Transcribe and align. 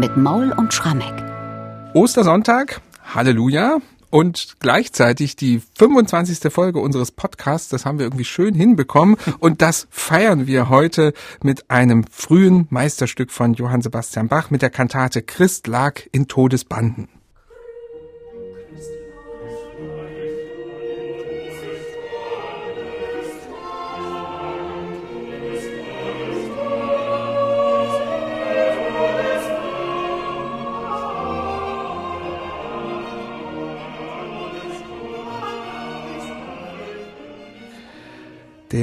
mit 0.00 0.16
Maul 0.16 0.52
und 0.52 0.72
Schrammeck. 0.72 1.22
Ostersonntag, 1.92 2.80
Halleluja. 3.14 3.78
Und 4.08 4.56
gleichzeitig 4.58 5.36
die 5.36 5.62
25. 5.78 6.52
Folge 6.52 6.80
unseres 6.80 7.12
Podcasts, 7.12 7.68
das 7.68 7.86
haben 7.86 7.98
wir 7.98 8.06
irgendwie 8.06 8.24
schön 8.24 8.54
hinbekommen. 8.54 9.16
Und 9.38 9.62
das 9.62 9.86
feiern 9.90 10.48
wir 10.48 10.68
heute 10.68 11.12
mit 11.44 11.70
einem 11.70 12.04
frühen 12.10 12.66
Meisterstück 12.70 13.30
von 13.30 13.54
Johann 13.54 13.82
Sebastian 13.82 14.26
Bach 14.26 14.50
mit 14.50 14.62
der 14.62 14.70
Kantate 14.70 15.22
Christ 15.22 15.68
lag 15.68 16.00
in 16.10 16.26
Todesbanden. 16.26 17.08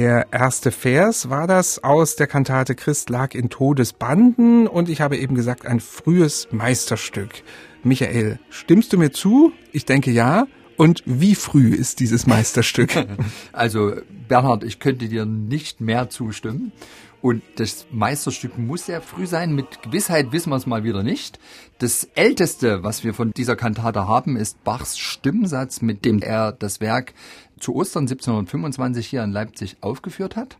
Der 0.08 0.28
erste 0.32 0.70
Vers 0.70 1.28
war 1.28 1.46
das 1.46 1.84
aus 1.84 2.16
der 2.16 2.26
Kantate 2.26 2.74
Christ 2.74 3.10
lag 3.10 3.34
in 3.34 3.50
Todesbanden 3.50 4.66
und 4.66 4.88
ich 4.88 5.02
habe 5.02 5.18
eben 5.18 5.34
gesagt, 5.34 5.66
ein 5.66 5.80
frühes 5.80 6.48
Meisterstück. 6.50 7.42
Michael, 7.82 8.38
stimmst 8.48 8.94
du 8.94 8.96
mir 8.96 9.12
zu? 9.12 9.52
Ich 9.70 9.84
denke 9.84 10.10
ja. 10.10 10.46
Und 10.78 11.02
wie 11.04 11.34
früh 11.34 11.74
ist 11.74 12.00
dieses 12.00 12.26
Meisterstück? 12.26 12.94
Also 13.52 13.96
Bernhard, 14.28 14.64
ich 14.64 14.78
könnte 14.78 15.08
dir 15.08 15.26
nicht 15.26 15.82
mehr 15.82 16.08
zustimmen. 16.08 16.72
Und 17.20 17.42
das 17.56 17.86
Meisterstück 17.90 18.58
muss 18.58 18.86
sehr 18.86 19.02
früh 19.02 19.26
sein. 19.26 19.54
Mit 19.54 19.82
Gewissheit 19.82 20.30
wissen 20.30 20.50
wir 20.50 20.56
es 20.56 20.66
mal 20.66 20.84
wieder 20.84 21.02
nicht. 21.02 21.38
Das 21.78 22.04
älteste, 22.14 22.84
was 22.84 23.02
wir 23.02 23.12
von 23.12 23.32
dieser 23.32 23.56
Kantate 23.56 24.06
haben, 24.06 24.36
ist 24.36 24.62
Bachs 24.62 24.98
Stimmsatz, 24.98 25.82
mit 25.82 26.04
dem 26.04 26.20
er 26.22 26.52
das 26.52 26.80
Werk 26.80 27.14
zu 27.58 27.74
Ostern 27.74 28.04
1725 28.04 29.06
hier 29.06 29.24
in 29.24 29.32
Leipzig 29.32 29.78
aufgeführt 29.80 30.36
hat. 30.36 30.58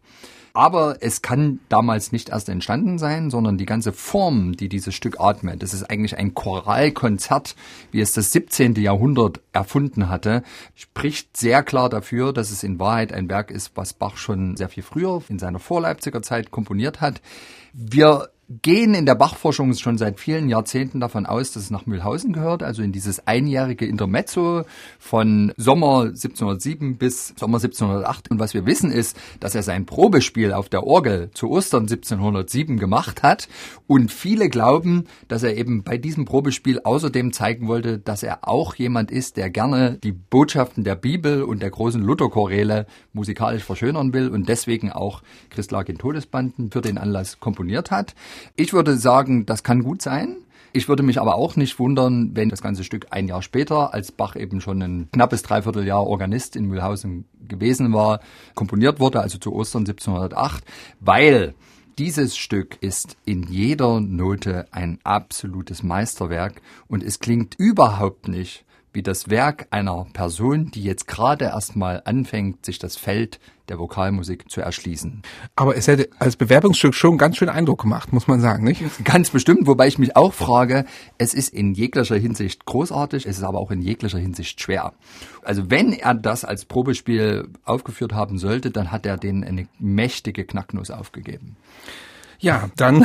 Aber 0.52 0.98
es 1.00 1.22
kann 1.22 1.60
damals 1.68 2.12
nicht 2.12 2.30
erst 2.30 2.48
entstanden 2.48 2.98
sein, 2.98 3.30
sondern 3.30 3.58
die 3.58 3.66
ganze 3.66 3.92
Form, 3.92 4.56
die 4.56 4.68
dieses 4.68 4.94
Stück 4.94 5.20
atmet, 5.20 5.62
das 5.62 5.74
ist 5.74 5.84
eigentlich 5.84 6.16
ein 6.16 6.34
Choralkonzert, 6.34 7.54
wie 7.90 8.00
es 8.00 8.12
das 8.12 8.32
17. 8.32 8.74
Jahrhundert 8.74 9.40
erfunden 9.52 10.08
hatte, 10.08 10.42
spricht 10.74 11.36
sehr 11.36 11.62
klar 11.62 11.88
dafür, 11.88 12.32
dass 12.32 12.50
es 12.50 12.62
in 12.62 12.78
Wahrheit 12.78 13.12
ein 13.12 13.28
Werk 13.28 13.50
ist, 13.50 13.72
was 13.74 13.92
Bach 13.92 14.16
schon 14.16 14.56
sehr 14.56 14.68
viel 14.68 14.82
früher 14.82 15.22
in 15.28 15.38
seiner 15.38 15.58
Vorleipziger 15.58 16.22
Zeit 16.22 16.50
komponiert 16.50 17.00
hat. 17.00 17.20
Wir 17.72 18.28
gehen 18.48 18.94
in 18.94 19.04
der 19.04 19.14
Bachforschung 19.14 19.74
schon 19.74 19.98
seit 19.98 20.18
vielen 20.18 20.48
Jahrzehnten 20.48 21.00
davon 21.00 21.26
aus, 21.26 21.52
dass 21.52 21.64
es 21.64 21.70
nach 21.70 21.84
Mühlhausen 21.84 22.32
gehört, 22.32 22.62
also 22.62 22.82
in 22.82 22.92
dieses 22.92 23.26
einjährige 23.26 23.84
Intermezzo 23.84 24.64
von 24.98 25.52
Sommer 25.58 26.04
1707 26.04 26.96
bis 26.96 27.34
Sommer 27.36 27.58
1708. 27.58 28.30
Und 28.30 28.38
was 28.38 28.54
wir 28.54 28.64
wissen 28.64 28.90
ist, 28.90 29.18
dass 29.40 29.54
er 29.54 29.62
sein 29.62 29.84
Probespiel 29.84 30.52
auf 30.52 30.70
der 30.70 30.84
Orgel 30.84 31.30
zu 31.34 31.50
Ostern 31.50 31.82
1707 31.82 32.78
gemacht 32.78 33.22
hat. 33.22 33.48
Und 33.86 34.10
viele 34.10 34.48
glauben, 34.48 35.04
dass 35.28 35.42
er 35.42 35.56
eben 35.56 35.82
bei 35.82 35.98
diesem 35.98 36.24
Probespiel 36.24 36.80
außerdem 36.82 37.34
zeigen 37.34 37.68
wollte, 37.68 37.98
dass 37.98 38.22
er 38.22 38.48
auch 38.48 38.74
jemand 38.76 39.10
ist, 39.10 39.36
der 39.36 39.50
gerne 39.50 39.98
die 40.02 40.12
Botschaften 40.12 40.84
der 40.84 40.94
Bibel 40.94 41.42
und 41.42 41.60
der 41.60 41.70
großen 41.70 42.02
Lutherchoräle 42.02 42.86
musikalisch 43.12 43.64
verschönern 43.64 44.14
will 44.14 44.28
und 44.28 44.48
deswegen 44.48 44.90
auch 44.90 45.22
Christ 45.50 45.70
lag 45.70 45.88
in 45.88 45.98
Todesbanden 45.98 46.70
für 46.70 46.80
den 46.80 46.96
Anlass 46.96 47.40
komponiert 47.40 47.90
hat. 47.90 48.14
Ich 48.56 48.72
würde 48.72 48.96
sagen, 48.96 49.46
das 49.46 49.62
kann 49.62 49.82
gut 49.82 50.02
sein. 50.02 50.38
Ich 50.72 50.88
würde 50.88 51.02
mich 51.02 51.20
aber 51.20 51.36
auch 51.36 51.56
nicht 51.56 51.78
wundern, 51.78 52.32
wenn 52.34 52.50
das 52.50 52.60
ganze 52.60 52.84
Stück 52.84 53.06
ein 53.10 53.26
Jahr 53.26 53.42
später, 53.42 53.94
als 53.94 54.12
Bach 54.12 54.36
eben 54.36 54.60
schon 54.60 54.82
ein 54.82 55.08
knappes 55.12 55.42
Dreivierteljahr 55.42 56.06
Organist 56.06 56.56
in 56.56 56.66
Mühlhausen 56.66 57.24
gewesen 57.48 57.92
war, 57.92 58.20
komponiert 58.54 59.00
wurde, 59.00 59.20
also 59.20 59.38
zu 59.38 59.52
Ostern 59.54 59.82
1708, 59.82 60.64
weil 61.00 61.54
dieses 61.98 62.36
Stück 62.36 62.76
ist 62.80 63.16
in 63.24 63.44
jeder 63.44 64.00
Note 64.00 64.66
ein 64.70 64.98
absolutes 65.02 65.82
Meisterwerk 65.82 66.60
und 66.86 67.02
es 67.02 67.18
klingt 67.18 67.56
überhaupt 67.56 68.28
nicht 68.28 68.64
wie 68.98 69.02
das 69.04 69.30
Werk 69.30 69.68
einer 69.70 70.08
Person, 70.12 70.72
die 70.72 70.82
jetzt 70.82 71.06
gerade 71.06 71.44
erstmal 71.44 72.02
anfängt, 72.04 72.66
sich 72.66 72.80
das 72.80 72.96
Feld 72.96 73.38
der 73.68 73.78
Vokalmusik 73.78 74.50
zu 74.50 74.60
erschließen. 74.60 75.22
Aber 75.54 75.76
es 75.76 75.86
hätte 75.86 76.08
als 76.18 76.34
Bewerbungsstück 76.34 76.94
schon 76.94 77.16
ganz 77.16 77.36
schön 77.36 77.48
Eindruck 77.48 77.80
gemacht, 77.82 78.12
muss 78.12 78.26
man 78.26 78.40
sagen, 78.40 78.64
nicht? 78.64 78.82
Ganz 79.04 79.30
bestimmt, 79.30 79.68
wobei 79.68 79.86
ich 79.86 79.98
mich 79.98 80.16
auch 80.16 80.32
frage, 80.32 80.84
es 81.16 81.32
ist 81.32 81.50
in 81.50 81.74
jeglicher 81.74 82.16
Hinsicht 82.16 82.64
großartig, 82.64 83.24
es 83.24 83.38
ist 83.38 83.44
aber 83.44 83.60
auch 83.60 83.70
in 83.70 83.82
jeglicher 83.82 84.18
Hinsicht 84.18 84.60
schwer. 84.60 84.94
Also 85.44 85.70
wenn 85.70 85.92
er 85.92 86.14
das 86.14 86.44
als 86.44 86.64
Probespiel 86.64 87.50
aufgeführt 87.64 88.14
haben 88.14 88.38
sollte, 88.38 88.72
dann 88.72 88.90
hat 88.90 89.06
er 89.06 89.16
denen 89.16 89.44
eine 89.44 89.68
mächtige 89.78 90.44
Knacknuss 90.44 90.90
aufgegeben. 90.90 91.56
Ja, 92.40 92.70
dann, 92.76 93.04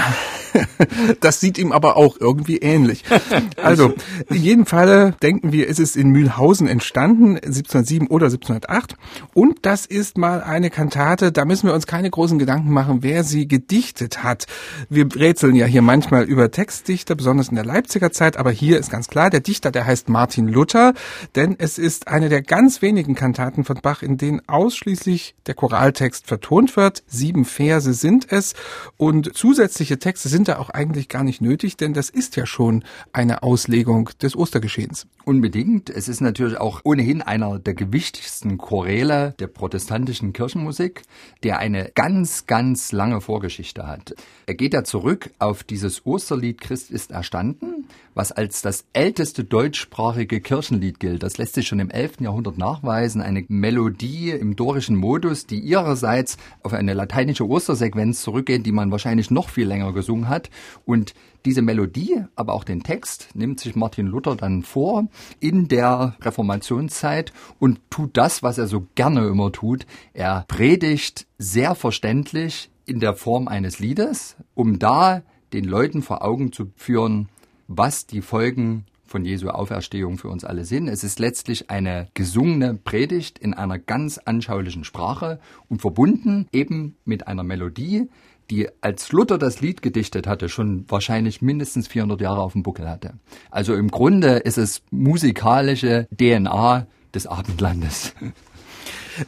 das 1.20 1.40
sieht 1.40 1.58
ihm 1.58 1.72
aber 1.72 1.98
auch 1.98 2.18
irgendwie 2.20 2.58
ähnlich. 2.58 3.04
Also, 3.62 3.94
in 4.30 4.42
jedem 4.42 4.66
Falle 4.66 5.16
denken 5.22 5.54
wir, 5.54 5.68
ist 5.68 5.80
es 5.80 5.96
in 5.96 6.10
Mühlhausen 6.10 6.68
entstanden, 6.68 7.36
1707 7.36 8.08
oder 8.08 8.26
1708. 8.26 8.96
Und 9.34 9.60
das 9.66 9.86
ist 9.86 10.18
mal 10.18 10.44
eine 10.44 10.70
Kantate, 10.70 11.32
da 11.32 11.46
müssen 11.46 11.68
wir 11.68 11.74
uns 11.74 11.88
keine 11.88 12.10
großen 12.10 12.40
Gedanken 12.40 12.72
machen, 12.72 13.04
wer 13.04 13.24
sie 13.24 13.48
gedichtet 13.48 14.24
hat. 14.24 14.48
Wir 14.90 15.08
rätseln 15.16 15.56
ja 15.56 15.66
hier 15.66 15.82
manchmal 15.82 16.24
über 16.26 16.52
Textdichter, 16.52 17.16
besonders 17.16 17.50
in 17.50 17.56
der 17.56 17.66
Leipziger 17.66 18.12
Zeit, 18.12 18.36
aber 18.36 18.52
hier 18.52 18.80
ist 18.80 18.92
ganz 18.92 19.08
klar, 19.08 19.30
der 19.30 19.40
Dichter, 19.40 19.72
der 19.72 19.86
heißt 19.86 20.10
Martin 20.10 20.48
Luther, 20.48 20.94
denn 21.36 21.56
es 21.58 21.78
ist 21.78 22.10
eine 22.10 22.28
der 22.28 22.42
ganz 22.42 22.82
wenigen 22.82 23.16
Kantaten 23.16 23.64
von 23.64 23.80
Bach, 23.82 24.04
in 24.04 24.18
denen 24.18 24.42
ausschließlich 24.48 25.36
der 25.48 25.56
Choraltext 25.56 26.28
vertont 26.28 26.76
wird. 26.76 27.04
Sieben 27.08 27.46
Verse 27.46 27.94
sind 27.94 28.30
es 28.30 28.56
und 28.98 29.23
und 29.24 29.36
zusätzliche 29.36 30.00
Texte 30.00 30.28
sind 30.28 30.48
da 30.48 30.58
auch 30.58 30.70
eigentlich 30.70 31.08
gar 31.08 31.24
nicht 31.24 31.42
nötig, 31.42 31.78
denn 31.78 31.94
das 31.94 32.10
ist 32.10 32.36
ja 32.36 32.46
schon 32.46 32.84
eine 33.14 33.44
Auslegung 33.44 34.10
des 34.22 34.36
Ostergeschehens. 34.36 35.08
Unbedingt. 35.24 35.90
Es 35.90 36.10
ist 36.10 36.20
natürlich 36.20 36.58
auch 36.58 36.82
ohnehin 36.84 37.22
einer 37.22 37.60
der 37.60 37.74
gewichtigsten 37.74 38.58
Choräle 38.58 39.36
der 39.40 39.48
protestantischen 39.48 40.34
Kirchenmusik, 40.34 41.04
der 41.44 41.60
eine 41.60 41.92
ganz, 41.96 42.48
ganz 42.48 42.92
lange 42.92 43.22
Vorgeschichte 43.22 43.88
hat. 43.88 44.14
Er 44.46 44.56
geht 44.56 44.74
da 44.74 44.84
zurück 44.84 45.30
auf 45.40 45.64
dieses 45.64 46.06
Osterlied 46.06 46.60
Christ 46.60 46.92
ist 46.92 47.12
erstanden, 47.12 47.88
was 48.14 48.32
als 48.32 48.62
das 48.62 48.86
älteste 48.94 49.44
deutschsprachige 49.44 50.42
Kirchenlied 50.42 51.00
gilt. 51.00 51.24
Das 51.24 51.38
lässt 51.38 51.56
sich 51.56 51.68
schon 51.68 51.80
im 51.80 51.90
11. 51.90 52.20
Jahrhundert 52.20 52.58
nachweisen. 52.58 53.22
Eine 53.22 53.46
Melodie 53.48 54.32
im 54.32 54.56
dorischen 54.56 54.98
Modus, 54.98 55.46
die 55.46 55.60
ihrerseits 55.60 56.38
auf 56.62 56.74
eine 56.74 56.94
lateinische 56.94 57.48
Ostersequenz 57.48 58.22
zurückgeht, 58.22 58.66
die 58.66 58.72
man 58.72 58.92
wahrscheinlich 58.92 59.13
noch 59.32 59.50
viel 59.50 59.68
länger 59.68 59.94
gesungen 59.94 60.30
hat. 60.30 60.50
Und 60.86 61.14
diese 61.46 61.62
Melodie, 61.62 62.24
aber 62.36 62.54
auch 62.54 62.64
den 62.64 62.84
Text 62.84 63.30
nimmt 63.34 63.60
sich 63.60 63.76
Martin 63.76 64.08
Luther 64.08 64.36
dann 64.36 64.64
vor 64.64 65.08
in 65.40 65.68
der 65.68 66.16
Reformationszeit 66.22 67.34
und 67.60 67.80
tut 67.90 68.16
das, 68.18 68.44
was 68.44 68.58
er 68.58 68.68
so 68.68 68.88
gerne 68.96 69.28
immer 69.28 69.52
tut. 69.52 69.86
Er 70.14 70.46
predigt 70.48 71.28
sehr 71.38 71.76
verständlich 71.76 72.70
in 72.86 73.00
der 73.00 73.14
Form 73.14 73.48
eines 73.48 73.80
Liedes, 73.80 74.38
um 74.54 74.80
da 74.80 75.22
den 75.52 75.66
Leuten 75.66 76.02
vor 76.02 76.24
Augen 76.24 76.52
zu 76.52 76.72
führen, 76.76 77.30
was 77.68 78.06
die 78.08 78.22
Folgen 78.22 78.86
von 79.14 79.26
Jesu 79.26 79.50
Auferstehung 79.50 80.18
für 80.18 80.30
uns 80.30 80.44
alle 80.44 80.66
sind. 80.66 80.88
Es 80.88 81.04
ist 81.04 81.20
letztlich 81.20 81.70
eine 81.70 82.08
gesungene 82.16 82.74
Predigt 82.74 83.38
in 83.38 83.54
einer 83.54 83.78
ganz 83.78 84.18
anschaulichen 84.18 84.84
Sprache 84.84 85.40
und 85.70 85.82
verbunden 85.82 86.48
eben 86.52 86.96
mit 87.06 87.28
einer 87.28 87.44
Melodie, 87.44 88.10
die 88.50 88.70
als 88.82 89.12
Luther 89.12 89.38
das 89.38 89.62
Lied 89.62 89.82
gedichtet 89.82 90.28
hatte, 90.28 90.50
schon 90.50 90.86
wahrscheinlich 90.90 91.42
mindestens 91.42 91.88
400 91.88 92.22
Jahre 92.22 92.42
auf 92.42 92.54
dem 92.54 92.64
Buckel 92.64 92.90
hatte. 92.90 93.14
Also 93.52 93.74
im 93.76 93.90
Grunde 93.90 94.38
ist 94.38 94.58
es 94.58 94.82
musikalische 94.92 96.08
DNA 96.18 96.88
des 97.14 97.28
Abendlandes. 97.28 98.14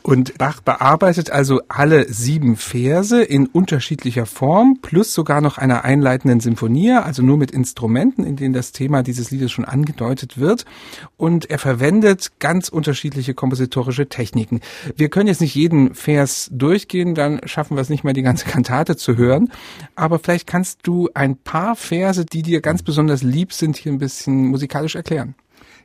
Und 0.02 0.38
Bach 0.38 0.62
bearbeitet 0.62 1.30
also 1.30 1.62
alle 1.68 2.12
sieben 2.12 2.56
Verse 2.56 3.22
in 3.22 3.48
unterschiedlicher 3.48 4.26
Form, 4.26 4.80
plus 4.82 5.14
sogar 5.14 5.42
noch 5.42 5.58
einer 5.58 5.84
einleitenden 5.84 6.40
Symphonie, 6.40 6.92
also 6.92 7.22
nur 7.22 7.38
mit 7.38 7.52
Instrumenten, 7.52 8.24
in 8.24 8.36
denen 8.36 8.54
das 8.54 8.72
Thema 8.72 9.04
dieses 9.04 9.32
Liedes 9.32 9.52
schon 9.52 9.66
angedeutet 9.66 10.38
wird. 10.38 10.66
Und 11.18 11.50
er 11.50 11.60
verwendet 11.60 12.32
ganz 12.40 12.70
unterschiedliche 12.70 13.34
kompositorische 13.34 14.08
Techniken. 14.08 14.62
Wir 14.96 15.10
können 15.10 15.28
jetzt 15.28 15.42
nicht 15.42 15.56
jeden 15.56 15.94
Vers 15.94 16.50
durchgehen, 16.52 17.16
dann 17.16 17.42
schaffen 17.46 17.78
wir 17.78 17.82
es 17.82 17.90
nicht 17.90 18.04
mehr, 18.04 18.14
die 18.14 18.24
ganze 18.24 18.46
Kantate 18.46 18.96
zu 18.96 19.18
hören. 19.18 19.52
Aber 19.96 20.20
vielleicht 20.20 20.48
kannst 20.48 20.80
du 20.84 21.10
ein 21.14 21.38
paar 21.38 21.76
Verse, 21.76 22.26
die 22.26 22.42
dir 22.42 22.62
ganz 22.62 22.84
besonders 22.84 23.24
lieb 23.24 23.54
sind, 23.54 23.78
hier 23.78 23.92
ein 23.92 24.00
bisschen 24.00 24.48
musikalisch 24.48 24.96
erklären. 24.96 25.36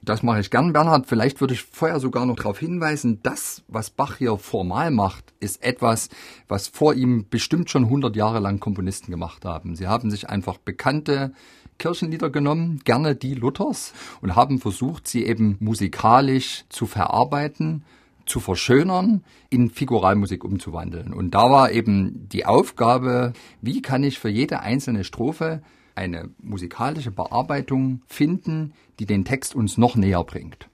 Das 0.02 0.22
mache 0.22 0.40
ich 0.40 0.50
gern, 0.50 0.72
Bernhard. 0.72 1.06
Vielleicht 1.06 1.40
würde 1.40 1.52
ich 1.52 1.62
vorher 1.62 2.00
sogar 2.00 2.24
noch 2.24 2.36
darauf 2.36 2.58
hinweisen, 2.58 3.20
das, 3.22 3.62
was 3.68 3.90
Bach 3.90 4.16
hier 4.16 4.38
formal 4.38 4.90
macht, 4.90 5.34
ist 5.40 5.62
etwas, 5.62 6.08
was 6.48 6.68
vor 6.68 6.94
ihm 6.94 7.26
bestimmt 7.28 7.68
schon 7.68 7.84
100 7.84 8.16
Jahre 8.16 8.40
lang 8.40 8.60
Komponisten 8.60 9.10
gemacht 9.10 9.44
haben. 9.44 9.76
Sie 9.76 9.86
haben 9.86 10.10
sich 10.10 10.30
einfach 10.30 10.56
bekannte 10.56 11.32
Kirchenlieder 11.78 12.30
genommen, 12.30 12.80
gerne 12.84 13.14
die 13.14 13.34
Luthers, 13.34 13.92
und 14.22 14.36
haben 14.36 14.58
versucht, 14.58 15.06
sie 15.06 15.24
eben 15.24 15.56
musikalisch 15.60 16.64
zu 16.70 16.86
verarbeiten, 16.86 17.84
zu 18.24 18.40
verschönern, 18.40 19.22
in 19.50 19.70
Figuralmusik 19.70 20.44
umzuwandeln. 20.44 21.12
Und 21.12 21.34
da 21.34 21.50
war 21.50 21.72
eben 21.72 22.28
die 22.28 22.46
Aufgabe, 22.46 23.34
wie 23.60 23.82
kann 23.82 24.02
ich 24.02 24.18
für 24.18 24.28
jede 24.28 24.60
einzelne 24.60 25.04
Strophe 25.04 25.62
eine 26.00 26.30
musikalische 26.42 27.10
Bearbeitung 27.10 28.00
finden, 28.06 28.72
die 28.98 29.06
den 29.06 29.24
Text 29.24 29.54
uns 29.54 29.76
noch 29.76 29.96
näher 29.96 30.24
bringt. 30.24 30.68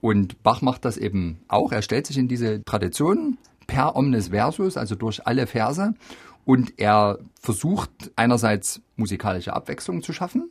Und 0.00 0.42
Bach 0.42 0.62
macht 0.62 0.84
das 0.86 0.96
eben 0.96 1.40
auch. 1.48 1.72
Er 1.72 1.82
stellt 1.82 2.06
sich 2.06 2.16
in 2.16 2.28
diese 2.28 2.64
Tradition 2.64 3.36
per 3.66 3.94
omnes 3.94 4.28
versus, 4.28 4.78
also 4.78 4.94
durch 4.94 5.26
alle 5.26 5.46
Verse. 5.46 5.94
Und 6.46 6.78
er 6.78 7.18
versucht 7.38 7.90
einerseits 8.16 8.80
musikalische 8.96 9.52
Abwechslung 9.52 10.02
zu 10.02 10.14
schaffen. 10.14 10.48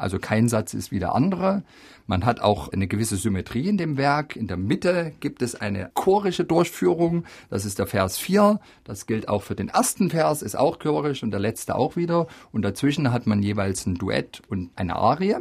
Also 0.00 0.18
kein 0.18 0.48
Satz 0.48 0.74
ist 0.74 0.90
wie 0.90 0.98
der 0.98 1.14
andere. 1.14 1.62
Man 2.06 2.24
hat 2.24 2.40
auch 2.40 2.72
eine 2.72 2.88
gewisse 2.88 3.16
Symmetrie 3.16 3.68
in 3.68 3.76
dem 3.76 3.96
Werk. 3.96 4.34
In 4.34 4.48
der 4.48 4.56
Mitte 4.56 5.12
gibt 5.20 5.42
es 5.42 5.54
eine 5.54 5.90
chorische 5.94 6.44
Durchführung. 6.44 7.24
Das 7.50 7.64
ist 7.64 7.78
der 7.78 7.86
Vers 7.86 8.18
4. 8.18 8.60
Das 8.84 9.06
gilt 9.06 9.28
auch 9.28 9.42
für 9.42 9.54
den 9.54 9.68
ersten 9.68 10.10
Vers, 10.10 10.42
ist 10.42 10.56
auch 10.56 10.78
chorisch 10.78 11.22
und 11.22 11.30
der 11.30 11.40
letzte 11.40 11.76
auch 11.76 11.96
wieder. 11.96 12.26
Und 12.50 12.62
dazwischen 12.62 13.12
hat 13.12 13.26
man 13.26 13.42
jeweils 13.42 13.86
ein 13.86 13.94
Duett 13.94 14.42
und 14.48 14.70
eine 14.74 14.96
Arie. 14.96 15.36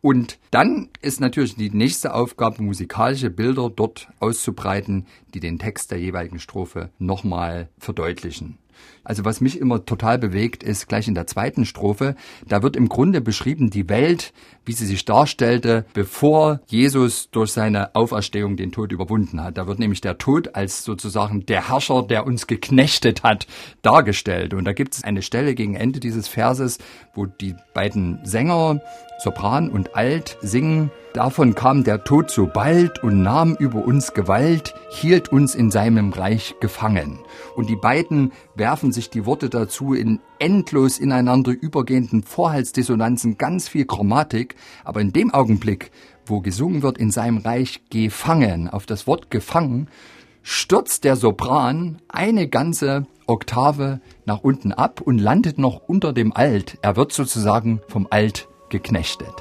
Und 0.00 0.38
dann 0.50 0.90
ist 1.00 1.20
natürlich 1.20 1.56
die 1.56 1.70
nächste 1.70 2.12
Aufgabe, 2.12 2.62
musikalische 2.62 3.30
Bilder 3.30 3.70
dort 3.70 4.08
auszubreiten, 4.20 5.06
die 5.32 5.40
den 5.40 5.58
Text 5.58 5.90
der 5.90 5.98
jeweiligen 5.98 6.40
Strophe 6.40 6.90
nochmal 6.98 7.70
verdeutlichen. 7.78 8.58
Also 9.04 9.24
was 9.24 9.40
mich 9.40 9.60
immer 9.60 9.84
total 9.84 10.18
bewegt, 10.18 10.62
ist 10.62 10.88
gleich 10.88 11.08
in 11.08 11.14
der 11.14 11.26
zweiten 11.26 11.66
Strophe, 11.66 12.16
da 12.48 12.62
wird 12.62 12.74
im 12.74 12.88
Grunde 12.88 13.20
beschrieben 13.20 13.70
die 13.70 13.88
Welt, 13.88 14.32
wie 14.64 14.72
sie 14.72 14.86
sich 14.86 15.04
darstellte, 15.04 15.84
bevor 15.92 16.60
Jesus 16.66 17.30
durch 17.30 17.52
seine 17.52 17.94
Auferstehung 17.94 18.56
den 18.56 18.72
Tod 18.72 18.92
überwunden 18.92 19.42
hat. 19.42 19.58
Da 19.58 19.66
wird 19.66 19.78
nämlich 19.78 20.00
der 20.00 20.16
Tod 20.16 20.54
als 20.54 20.84
sozusagen 20.84 21.44
der 21.46 21.68
Herrscher, 21.68 22.02
der 22.02 22.26
uns 22.26 22.46
geknechtet 22.46 23.22
hat, 23.22 23.46
dargestellt. 23.82 24.54
Und 24.54 24.64
da 24.64 24.72
gibt 24.72 24.94
es 24.94 25.04
eine 25.04 25.22
Stelle 25.22 25.54
gegen 25.54 25.74
Ende 25.74 26.00
dieses 26.00 26.28
Verses, 26.28 26.78
wo 27.14 27.26
die 27.26 27.54
beiden 27.74 28.20
Sänger, 28.24 28.80
Sopran 29.18 29.70
und 29.70 29.94
Alt, 29.96 30.38
singen, 30.42 30.90
Davon 31.14 31.54
kam 31.54 31.84
der 31.84 32.02
Tod 32.02 32.28
so 32.28 32.48
bald 32.52 33.04
und 33.04 33.22
nahm 33.22 33.54
über 33.54 33.84
uns 33.84 34.14
Gewalt, 34.14 34.74
hielt 34.90 35.28
uns 35.28 35.54
in 35.54 35.70
seinem 35.70 36.12
Reich 36.12 36.56
gefangen. 36.58 37.20
Und 37.54 37.70
die 37.70 37.76
beiden 37.76 38.32
werfen 38.56 38.90
sich 38.90 39.10
die 39.10 39.24
Worte 39.24 39.48
dazu 39.48 39.94
in 39.94 40.18
endlos 40.40 40.98
ineinander 40.98 41.52
übergehenden 41.52 42.24
Vorhaltsdissonanzen, 42.24 43.38
ganz 43.38 43.68
viel 43.68 43.84
Chromatik, 43.84 44.56
aber 44.82 45.00
in 45.00 45.12
dem 45.12 45.32
Augenblick, 45.32 45.92
wo 46.26 46.40
gesungen 46.40 46.82
wird 46.82 46.98
in 46.98 47.12
seinem 47.12 47.38
Reich 47.38 47.82
gefangen, 47.90 48.68
auf 48.68 48.84
das 48.84 49.06
Wort 49.06 49.30
gefangen, 49.30 49.86
stürzt 50.42 51.04
der 51.04 51.14
Sopran 51.14 52.02
eine 52.08 52.48
ganze 52.48 53.06
Oktave 53.26 54.00
nach 54.26 54.40
unten 54.40 54.72
ab 54.72 55.00
und 55.00 55.18
landet 55.18 55.58
noch 55.58 55.80
unter 55.86 56.12
dem 56.12 56.32
Alt. 56.32 56.76
Er 56.82 56.96
wird 56.96 57.12
sozusagen 57.12 57.80
vom 57.86 58.08
Alt 58.10 58.48
geknechtet. 58.74 59.32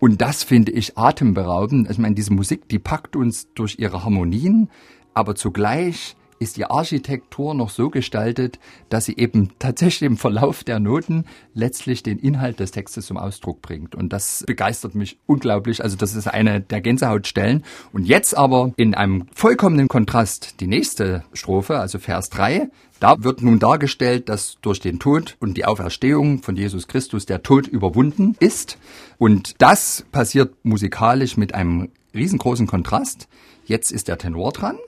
Und 0.00 0.20
das 0.20 0.42
finde 0.42 0.72
ich 0.72 0.98
atemberaubend. 0.98 1.90
Ich 1.90 1.98
meine, 1.98 2.14
diese 2.16 2.32
Musik, 2.32 2.68
die 2.68 2.78
packt 2.78 3.14
uns 3.14 3.52
durch 3.54 3.78
ihre 3.78 4.04
Harmonien, 4.04 4.68
aber 5.14 5.34
zugleich 5.36 6.16
ist 6.38 6.56
die 6.56 6.64
Architektur 6.64 7.54
noch 7.54 7.70
so 7.70 7.90
gestaltet, 7.90 8.58
dass 8.88 9.04
sie 9.06 9.16
eben 9.16 9.50
tatsächlich 9.58 10.06
im 10.06 10.16
Verlauf 10.16 10.64
der 10.64 10.80
Noten 10.80 11.24
letztlich 11.54 12.02
den 12.02 12.18
Inhalt 12.18 12.60
des 12.60 12.70
Textes 12.70 13.06
zum 13.06 13.16
Ausdruck 13.16 13.62
bringt. 13.62 13.94
Und 13.94 14.12
das 14.12 14.44
begeistert 14.46 14.94
mich 14.94 15.18
unglaublich. 15.26 15.82
Also 15.82 15.96
das 15.96 16.14
ist 16.14 16.26
eine 16.26 16.60
der 16.60 16.80
Gänsehautstellen. 16.80 17.64
Und 17.92 18.06
jetzt 18.06 18.36
aber 18.36 18.72
in 18.76 18.94
einem 18.94 19.26
vollkommenen 19.34 19.88
Kontrast 19.88 20.60
die 20.60 20.66
nächste 20.66 21.24
Strophe, 21.32 21.78
also 21.78 21.98
Vers 21.98 22.30
3. 22.30 22.68
Da 22.98 23.22
wird 23.22 23.42
nun 23.42 23.58
dargestellt, 23.58 24.28
dass 24.30 24.56
durch 24.62 24.80
den 24.80 24.98
Tod 24.98 25.36
und 25.38 25.56
die 25.56 25.66
Auferstehung 25.66 26.42
von 26.42 26.56
Jesus 26.56 26.88
Christus 26.88 27.26
der 27.26 27.42
Tod 27.42 27.66
überwunden 27.66 28.36
ist. 28.40 28.78
Und 29.18 29.54
das 29.58 30.06
passiert 30.12 30.54
musikalisch 30.64 31.36
mit 31.36 31.54
einem 31.54 31.90
riesengroßen 32.14 32.66
Kontrast. 32.66 33.28
Jetzt 33.66 33.92
ist 33.92 34.08
der 34.08 34.16
Tenor 34.16 34.52
dran, 34.52 34.78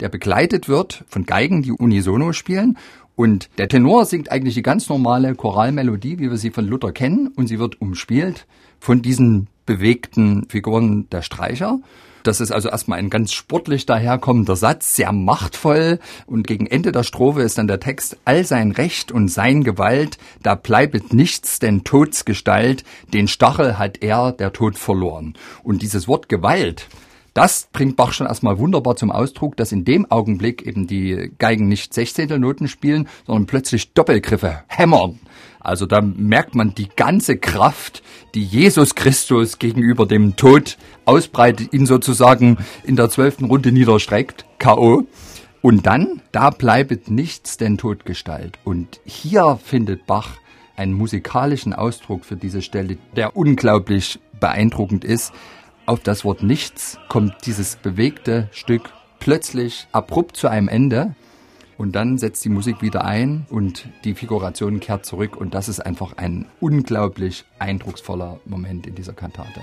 der 0.00 0.08
begleitet 0.08 0.68
wird 0.68 1.04
von 1.08 1.24
Geigen, 1.26 1.62
die 1.62 1.72
unisono 1.72 2.32
spielen. 2.32 2.78
Und 3.16 3.50
der 3.58 3.68
Tenor 3.68 4.06
singt 4.06 4.32
eigentlich 4.32 4.54
die 4.54 4.62
ganz 4.62 4.88
normale 4.88 5.34
Choralmelodie, 5.34 6.18
wie 6.18 6.30
wir 6.30 6.38
sie 6.38 6.50
von 6.50 6.66
Luther 6.66 6.92
kennen, 6.92 7.28
und 7.36 7.48
sie 7.48 7.58
wird 7.58 7.80
umspielt 7.80 8.46
von 8.78 9.02
diesen 9.02 9.48
bewegten 9.66 10.46
Figuren 10.48 11.08
der 11.10 11.22
Streicher. 11.22 11.80
Das 12.22 12.40
ist 12.40 12.50
also 12.50 12.68
erstmal 12.68 12.98
ein 12.98 13.08
ganz 13.08 13.32
sportlich 13.32 13.86
daherkommender 13.86 14.56
Satz, 14.56 14.94
sehr 14.96 15.12
machtvoll. 15.12 15.98
Und 16.26 16.46
gegen 16.46 16.66
Ende 16.66 16.92
der 16.92 17.02
Strophe 17.02 17.42
ist 17.42 17.56
dann 17.58 17.66
der 17.66 17.80
Text, 17.80 18.18
all 18.24 18.44
sein 18.44 18.72
Recht 18.72 19.10
und 19.10 19.28
sein 19.28 19.64
Gewalt, 19.64 20.18
da 20.42 20.54
bleibet 20.54 21.14
nichts, 21.14 21.58
denn 21.60 21.84
Todsgestalt, 21.84 22.84
den 23.12 23.28
Stachel 23.28 23.78
hat 23.78 24.02
er, 24.02 24.32
der 24.32 24.52
Tod 24.52 24.76
verloren. 24.76 25.34
Und 25.62 25.82
dieses 25.82 26.08
Wort 26.08 26.28
Gewalt, 26.28 26.88
das 27.34 27.68
bringt 27.72 27.96
Bach 27.96 28.12
schon 28.12 28.26
erstmal 28.26 28.58
wunderbar 28.58 28.96
zum 28.96 29.10
Ausdruck, 29.10 29.56
dass 29.56 29.72
in 29.72 29.84
dem 29.84 30.10
Augenblick 30.10 30.66
eben 30.66 30.86
die 30.86 31.30
Geigen 31.38 31.68
nicht 31.68 31.94
Sechzehntelnoten 31.94 32.68
spielen, 32.68 33.08
sondern 33.26 33.46
plötzlich 33.46 33.92
Doppelgriffe 33.92 34.62
hämmern. 34.68 35.18
Also 35.60 35.86
da 35.86 36.00
merkt 36.00 36.54
man 36.54 36.74
die 36.74 36.88
ganze 36.88 37.36
Kraft, 37.36 38.02
die 38.34 38.44
Jesus 38.44 38.94
Christus 38.94 39.58
gegenüber 39.58 40.06
dem 40.06 40.36
Tod 40.36 40.78
ausbreitet, 41.04 41.72
ihn 41.72 41.86
sozusagen 41.86 42.56
in 42.84 42.96
der 42.96 43.10
zwölften 43.10 43.44
Runde 43.44 43.70
niederstreckt, 43.70 44.46
K.O. 44.58 45.04
Und 45.62 45.86
dann, 45.86 46.22
da 46.32 46.50
bleibet 46.50 47.10
nichts 47.10 47.58
denn 47.58 47.76
Todgestalt. 47.76 48.58
Und 48.64 49.00
hier 49.04 49.58
findet 49.62 50.06
Bach 50.06 50.38
einen 50.76 50.94
musikalischen 50.94 51.74
Ausdruck 51.74 52.24
für 52.24 52.36
diese 52.36 52.62
Stelle, 52.62 52.96
der 53.14 53.36
unglaublich 53.36 54.18
beeindruckend 54.40 55.04
ist. 55.04 55.32
Auf 55.90 55.98
das 55.98 56.24
Wort 56.24 56.44
nichts 56.44 57.00
kommt 57.08 57.34
dieses 57.46 57.74
bewegte 57.74 58.48
Stück 58.52 58.92
plötzlich 59.18 59.88
abrupt 59.90 60.36
zu 60.36 60.46
einem 60.46 60.68
Ende 60.68 61.16
und 61.78 61.96
dann 61.96 62.16
setzt 62.16 62.44
die 62.44 62.48
Musik 62.48 62.80
wieder 62.80 63.04
ein 63.04 63.44
und 63.50 63.88
die 64.04 64.14
Figuration 64.14 64.78
kehrt 64.78 65.04
zurück. 65.04 65.36
Und 65.36 65.52
das 65.52 65.68
ist 65.68 65.80
einfach 65.80 66.16
ein 66.16 66.46
unglaublich 66.60 67.44
eindrucksvoller 67.58 68.38
Moment 68.44 68.86
in 68.86 68.94
dieser 68.94 69.14
Kantate. 69.14 69.62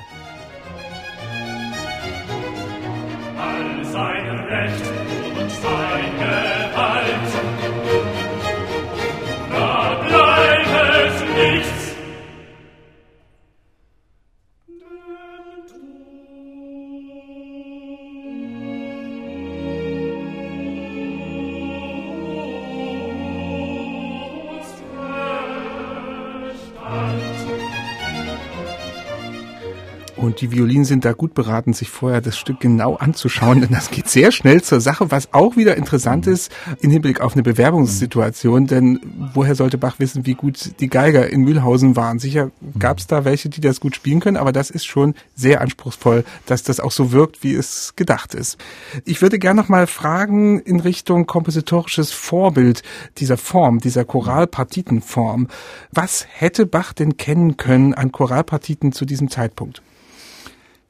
Und 30.38 30.42
die 30.42 30.56
Violinen 30.56 30.86
sind 30.86 31.04
da 31.04 31.14
gut 31.14 31.34
beraten, 31.34 31.74
sich 31.74 31.90
vorher 31.90 32.22
das 32.22 32.38
Stück 32.38 32.60
genau 32.60 32.96
anzuschauen, 32.96 33.60
denn 33.62 33.72
das 33.72 33.90
geht 33.90 34.08
sehr 34.08 34.32
schnell 34.32 34.62
zur 34.62 34.82
Sache, 34.82 35.10
was 35.10 35.34
auch 35.34 35.58
wieder 35.58 35.76
interessant 35.78 36.28
mhm. 36.28 36.34
ist 36.34 36.52
im 36.80 36.92
Hinblick 36.92 37.22
auf 37.22 37.34
eine 37.34 37.42
Bewerbungssituation, 37.42 38.68
denn 38.68 39.00
woher 39.34 39.56
sollte 39.56 39.80
Bach 39.80 39.96
wissen, 39.98 40.28
wie 40.28 40.36
gut 40.36 40.80
die 40.80 40.90
Geiger 40.90 41.28
in 41.28 41.42
Mühlhausen 41.42 41.96
waren? 41.96 42.20
Sicher 42.20 42.52
gab 42.78 43.00
es 43.00 43.08
da 43.08 43.26
welche, 43.26 43.50
die 43.50 43.62
das 43.62 43.80
gut 43.80 43.96
spielen 43.96 44.20
können, 44.20 44.38
aber 44.38 44.52
das 44.52 44.70
ist 44.70 44.86
schon 44.86 45.16
sehr 45.34 45.60
anspruchsvoll, 45.60 46.24
dass 46.46 46.62
das 46.62 46.80
auch 46.80 46.92
so 46.92 47.12
wirkt, 47.12 47.42
wie 47.42 47.56
es 47.56 47.94
gedacht 47.96 48.36
ist. 48.36 48.60
Ich 49.06 49.24
würde 49.24 49.40
gerne 49.40 49.60
noch 49.60 49.70
mal 49.70 49.88
fragen 49.88 50.60
in 50.60 50.80
Richtung 50.80 51.26
kompositorisches 51.26 52.12
Vorbild 52.12 52.84
dieser 53.18 53.38
Form, 53.38 53.80
dieser 53.80 54.06
Choralpartitenform. 54.06 55.48
Was 55.92 56.28
hätte 56.30 56.68
Bach 56.68 56.94
denn 56.94 57.18
kennen 57.18 57.58
können 57.58 57.96
an 57.96 58.12
Choralpartiten 58.12 58.92
zu 58.92 59.06
diesem 59.06 59.32
Zeitpunkt? 59.32 59.82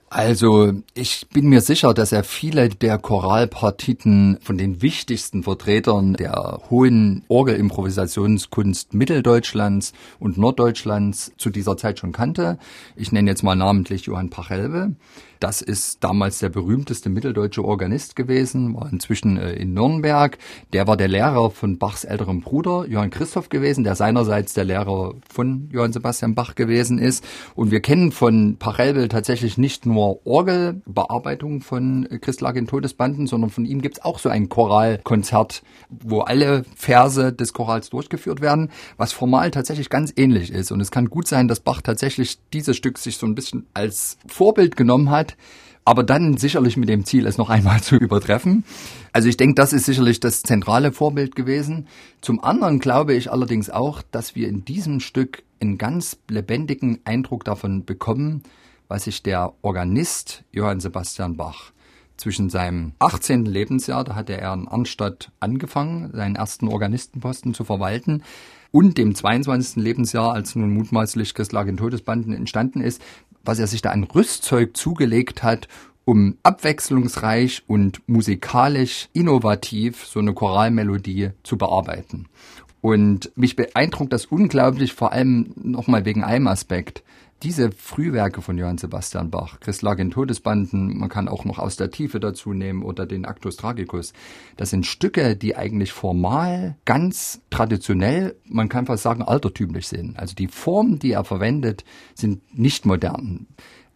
Also 0.09 0.71
ich 0.93 1.27
bin 1.33 1.49
mir 1.49 1.59
sicher, 1.59 1.93
dass 1.93 2.13
er 2.13 2.23
viele 2.23 2.69
der 2.69 2.97
Choralpartiten 2.97 4.37
von 4.41 4.57
den 4.57 4.81
wichtigsten 4.81 5.43
Vertretern 5.43 6.13
der 6.13 6.61
hohen 6.69 7.25
Orgelimprovisationskunst 7.27 8.93
Mitteldeutschlands 8.93 9.91
und 10.17 10.37
Norddeutschlands 10.37 11.33
zu 11.37 11.49
dieser 11.49 11.75
Zeit 11.75 11.99
schon 11.99 12.13
kannte. 12.13 12.57
Ich 12.95 13.11
nenne 13.11 13.29
jetzt 13.29 13.43
mal 13.43 13.55
namentlich 13.55 14.05
Johann 14.05 14.29
Pachelbe. 14.29 14.95
Das 15.39 15.61
ist 15.61 16.03
damals 16.03 16.39
der 16.39 16.49
berühmteste 16.49 17.09
mitteldeutsche 17.09 17.63
Organist 17.63 18.15
gewesen, 18.15 18.75
war 18.75 18.91
inzwischen 18.91 19.37
äh, 19.37 19.53
in 19.53 19.73
Nürnberg. 19.73 20.37
Der 20.73 20.87
war 20.87 20.97
der 20.97 21.07
Lehrer 21.07 21.51
von 21.51 21.77
Bachs 21.77 22.03
älterem 22.03 22.41
Bruder, 22.41 22.85
Johann 22.87 23.09
Christoph 23.09 23.49
gewesen, 23.49 23.83
der 23.83 23.95
seinerseits 23.95 24.53
der 24.53 24.65
Lehrer 24.65 25.13
von 25.29 25.69
Johann 25.71 25.93
Sebastian 25.93 26.35
Bach 26.35 26.55
gewesen 26.55 26.99
ist. 26.99 27.23
Und 27.55 27.71
wir 27.71 27.81
kennen 27.81 28.11
von 28.11 28.57
Pachelbel 28.57 29.07
tatsächlich 29.07 29.57
nicht 29.57 29.85
nur 29.85 30.25
Orgelbearbeitung 30.25 31.61
von 31.61 32.07
Christlage 32.21 32.57
Todesbanden, 32.65 33.27
sondern 33.27 33.49
von 33.49 33.65
ihm 33.65 33.81
gibt's 33.81 34.03
auch 34.03 34.19
so 34.19 34.29
ein 34.29 34.49
Choralkonzert, 34.49 35.63
wo 35.89 36.21
alle 36.21 36.63
Verse 36.75 37.33
des 37.33 37.53
Chorals 37.53 37.89
durchgeführt 37.89 38.41
werden, 38.41 38.69
was 38.97 39.13
formal 39.13 39.51
tatsächlich 39.51 39.89
ganz 39.89 40.13
ähnlich 40.15 40.51
ist. 40.51 40.71
Und 40.71 40.81
es 40.81 40.91
kann 40.91 41.09
gut 41.09 41.27
sein, 41.27 41.47
dass 41.47 41.59
Bach 41.59 41.81
tatsächlich 41.81 42.39
dieses 42.53 42.77
Stück 42.77 42.97
sich 42.97 43.17
so 43.17 43.25
ein 43.25 43.35
bisschen 43.35 43.65
als 43.73 44.17
Vorbild 44.27 44.75
genommen 44.75 45.09
hat, 45.09 45.26
aber 45.87 46.03
dann 46.03 46.35
sicherlich 46.35 46.75
mit 46.75 46.89
dem 46.89 47.05
Ziel, 47.05 47.25
es 47.25 47.37
noch 47.37 47.49
einmal 47.49 47.81
zu 47.81 47.95
übertreffen. 47.95 48.65
Also 49.13 49.29
ich 49.29 49.37
denke, 49.37 49.55
das 49.55 49.71
ist 49.71 49.85
sicherlich 49.85 50.19
das 50.19 50.43
zentrale 50.43 50.91
Vorbild 50.91 51.35
gewesen. 51.35 51.87
Zum 52.21 52.43
anderen 52.43 52.79
glaube 52.79 53.13
ich 53.13 53.31
allerdings 53.31 53.69
auch, 53.69 54.01
dass 54.11 54.35
wir 54.35 54.49
in 54.49 54.65
diesem 54.65 54.99
Stück 54.99 55.43
einen 55.61 55.77
ganz 55.77 56.17
lebendigen 56.29 56.99
Eindruck 57.05 57.45
davon 57.45 57.85
bekommen, 57.85 58.43
was 58.89 59.05
sich 59.05 59.23
der 59.23 59.53
Organist 59.61 60.43
Johann 60.51 60.81
Sebastian 60.81 61.37
Bach 61.37 61.71
zwischen 62.17 62.49
seinem 62.49 62.93
18. 62.99 63.45
Lebensjahr, 63.45 64.03
da 64.03 64.15
hatte 64.15 64.39
er 64.39 64.53
in 64.53 64.67
Arnstadt 64.67 65.31
angefangen, 65.39 66.11
seinen 66.13 66.35
ersten 66.35 66.67
Organistenposten 66.67 67.53
zu 67.53 67.63
verwalten, 67.63 68.23
und 68.71 68.97
dem 68.97 69.15
22. 69.15 69.81
Lebensjahr, 69.81 70.33
als 70.33 70.55
nun 70.55 70.73
mutmaßlich 70.73 71.33
Christlag 71.33 71.67
in 71.67 71.77
Todesbanden 71.77 72.33
entstanden 72.33 72.81
ist, 72.81 73.01
was 73.47 73.59
er 73.59 73.67
sich 73.67 73.81
da 73.81 73.91
an 73.91 74.03
Rüstzeug 74.03 74.75
zugelegt 74.75 75.43
hat, 75.43 75.67
um 76.05 76.37
abwechslungsreich 76.43 77.63
und 77.67 78.01
musikalisch 78.07 79.09
innovativ 79.13 80.05
so 80.05 80.19
eine 80.19 80.33
Choralmelodie 80.33 81.31
zu 81.43 81.57
bearbeiten. 81.57 82.27
Und 82.81 83.31
mich 83.35 83.55
beeindruckt 83.55 84.13
das 84.13 84.25
unglaublich, 84.25 84.93
vor 84.93 85.11
allem 85.11 85.51
nochmal 85.55 86.05
wegen 86.05 86.23
einem 86.23 86.47
Aspekt. 86.47 87.03
Diese 87.43 87.71
Frühwerke 87.71 88.41
von 88.41 88.57
Johann 88.57 88.79
Sebastian 88.79 89.29
Bach, 89.29 89.59
Christ 89.59 89.83
lag 89.83 89.99
in 89.99 90.09
Todesbanden, 90.09 90.97
man 90.97 91.07
kann 91.07 91.27
auch 91.27 91.45
noch 91.45 91.59
aus 91.59 91.75
der 91.75 91.91
Tiefe 91.91 92.19
dazu 92.19 92.51
nehmen 92.51 92.81
oder 92.81 93.05
den 93.05 93.25
Actus 93.25 93.57
Tragicus, 93.57 94.13
das 94.55 94.71
sind 94.71 94.87
Stücke, 94.87 95.35
die 95.35 95.55
eigentlich 95.55 95.91
formal 95.91 96.77
ganz 96.85 97.41
traditionell, 97.51 98.35
man 98.45 98.69
kann 98.69 98.87
fast 98.87 99.03
sagen 99.03 99.21
altertümlich 99.21 99.87
sind. 99.87 100.17
Also 100.17 100.33
die 100.33 100.47
Formen, 100.47 100.97
die 100.97 101.11
er 101.11 101.23
verwendet, 101.23 101.85
sind 102.15 102.57
nicht 102.57 102.87
modern. 102.87 103.45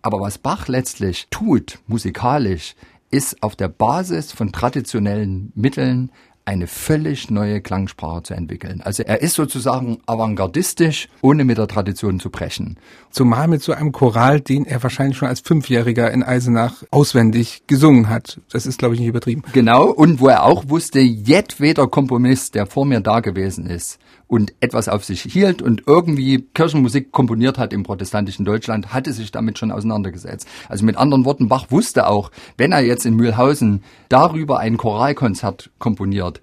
Aber 0.03 0.21
was 0.21 0.37
Bach 0.37 0.67
letztlich 0.67 1.27
tut, 1.31 1.79
musikalisch, 1.87 2.75
ist 3.09 3.41
auf 3.41 3.55
der 3.55 3.69
Basis 3.69 4.31
von 4.31 4.51
traditionellen 4.51 5.51
Mitteln 5.55 6.11
eine 6.45 6.67
völlig 6.67 7.29
neue 7.29 7.61
Klangsprache 7.61 8.23
zu 8.23 8.33
entwickeln. 8.33 8.81
Also 8.81 9.03
er 9.03 9.21
ist 9.21 9.35
sozusagen 9.35 9.99
avantgardistisch, 10.05 11.07
ohne 11.21 11.43
mit 11.43 11.57
der 11.57 11.67
Tradition 11.67 12.19
zu 12.19 12.29
brechen. 12.29 12.77
Zumal 13.09 13.47
mit 13.47 13.61
so 13.61 13.73
einem 13.73 13.91
Choral, 13.91 14.41
den 14.41 14.65
er 14.65 14.81
wahrscheinlich 14.81 15.17
schon 15.17 15.27
als 15.27 15.41
Fünfjähriger 15.41 16.11
in 16.11 16.23
Eisenach 16.23 16.83
auswendig 16.91 17.63
gesungen 17.67 18.09
hat. 18.09 18.39
Das 18.51 18.65
ist, 18.65 18.79
glaube 18.79 18.95
ich, 18.95 18.99
nicht 18.99 19.09
übertrieben. 19.09 19.43
Genau, 19.53 19.85
und 19.85 20.19
wo 20.19 20.27
er 20.27 20.43
auch 20.43 20.69
wusste, 20.69 20.99
jedweder 20.99 21.87
Komponist, 21.87 22.55
der 22.55 22.65
vor 22.65 22.85
mir 22.85 23.01
da 23.01 23.19
gewesen 23.19 23.65
ist, 23.65 23.99
und 24.31 24.53
etwas 24.61 24.87
auf 24.87 25.03
sich 25.03 25.23
hielt 25.23 25.61
und 25.61 25.83
irgendwie 25.87 26.47
Kirchenmusik 26.53 27.11
komponiert 27.11 27.57
hat 27.57 27.73
im 27.73 27.83
protestantischen 27.83 28.45
Deutschland, 28.45 28.93
hatte 28.93 29.11
sich 29.11 29.29
damit 29.29 29.59
schon 29.59 29.73
auseinandergesetzt. 29.73 30.47
Also 30.69 30.85
mit 30.85 30.95
anderen 30.95 31.25
Worten, 31.25 31.49
Bach 31.49 31.65
wusste 31.69 32.07
auch, 32.07 32.31
wenn 32.55 32.71
er 32.71 32.79
jetzt 32.79 33.05
in 33.05 33.17
Mühlhausen 33.17 33.83
darüber 34.07 34.59
ein 34.59 34.77
Choralkonzert 34.77 35.71
komponiert, 35.79 36.40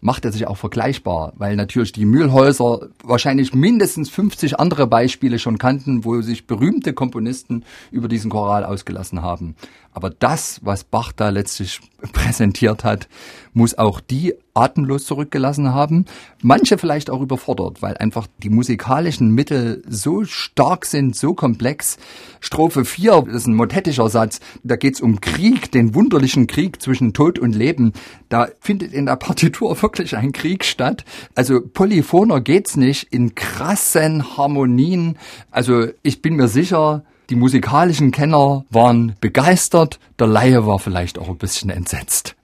macht 0.00 0.24
er 0.24 0.32
sich 0.32 0.46
auch 0.46 0.56
vergleichbar, 0.56 1.32
weil 1.36 1.56
natürlich 1.56 1.92
die 1.92 2.04
Mühlhäuser 2.04 2.88
wahrscheinlich 3.02 3.54
mindestens 3.54 4.10
50 4.10 4.60
andere 4.60 4.86
Beispiele 4.86 5.38
schon 5.38 5.58
kannten, 5.58 6.04
wo 6.04 6.20
sich 6.20 6.46
berühmte 6.46 6.92
Komponisten 6.92 7.64
über 7.90 8.08
diesen 8.08 8.30
Choral 8.30 8.64
ausgelassen 8.64 9.22
haben. 9.22 9.56
Aber 9.92 10.10
das, 10.10 10.60
was 10.62 10.84
Bach 10.84 11.12
da 11.12 11.30
letztlich 11.30 11.80
präsentiert 12.12 12.84
hat, 12.84 13.08
muss 13.52 13.76
auch 13.76 14.00
die 14.00 14.34
atemlos 14.58 15.04
zurückgelassen 15.04 15.72
haben. 15.72 16.04
Manche 16.42 16.78
vielleicht 16.78 17.10
auch 17.10 17.20
überfordert, 17.20 17.82
weil 17.82 17.96
einfach 17.96 18.26
die 18.42 18.50
musikalischen 18.50 19.30
Mittel 19.30 19.82
so 19.88 20.24
stark 20.24 20.86
sind, 20.86 21.16
so 21.16 21.34
komplex. 21.34 21.98
Strophe 22.40 22.84
4, 22.84 23.24
das 23.26 23.34
ist 23.34 23.46
ein 23.46 23.54
motettischer 23.54 24.08
Satz, 24.08 24.40
da 24.62 24.76
geht's 24.76 25.00
um 25.00 25.20
Krieg, 25.20 25.72
den 25.72 25.94
wunderlichen 25.94 26.46
Krieg 26.46 26.80
zwischen 26.80 27.12
Tod 27.12 27.38
und 27.38 27.54
Leben. 27.54 27.92
Da 28.28 28.48
findet 28.60 28.92
in 28.92 29.06
der 29.06 29.16
Partitur 29.16 29.80
wirklich 29.82 30.16
ein 30.16 30.32
Krieg 30.32 30.64
statt. 30.64 31.04
Also 31.34 31.60
polyphoner 31.60 32.40
geht's 32.40 32.76
nicht, 32.76 33.12
in 33.12 33.34
krassen 33.34 34.36
Harmonien. 34.36 35.16
Also 35.50 35.86
ich 36.02 36.22
bin 36.22 36.36
mir 36.36 36.48
sicher, 36.48 37.04
die 37.30 37.36
musikalischen 37.36 38.10
Kenner 38.10 38.64
waren 38.70 39.14
begeistert, 39.20 39.98
der 40.18 40.28
Laie 40.28 40.66
war 40.66 40.78
vielleicht 40.78 41.18
auch 41.18 41.28
ein 41.28 41.36
bisschen 41.36 41.68
entsetzt. 41.68 42.37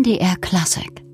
MDR 0.00 0.40
Classic 0.40 1.09